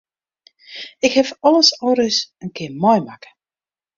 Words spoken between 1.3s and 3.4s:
alles al ris in kear meimakke.